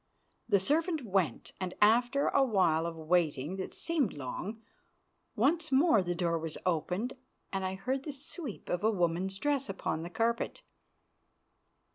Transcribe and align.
The 0.49 0.57
servant 0.57 1.05
went, 1.05 1.53
and, 1.59 1.75
after 1.79 2.29
a 2.29 2.43
while 2.43 2.87
of 2.87 2.95
waiting 2.95 3.57
that 3.57 3.71
seemed 3.75 4.13
long, 4.13 4.59
once 5.35 5.71
more 5.71 6.01
the 6.01 6.15
door 6.15 6.39
was 6.39 6.57
opened, 6.65 7.13
and 7.53 7.63
I 7.63 7.75
heard 7.75 8.01
the 8.01 8.11
sweep 8.11 8.67
of 8.67 8.83
a 8.83 8.89
woman's 8.89 9.37
dress 9.37 9.69
upon 9.69 10.01
the 10.01 10.09
carpet. 10.09 10.63